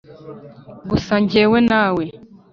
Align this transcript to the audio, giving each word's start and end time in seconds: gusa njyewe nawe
gusa 0.89 1.13
njyewe 1.23 1.59
nawe 1.69 2.05